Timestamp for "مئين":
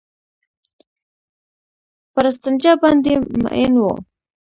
3.43-3.73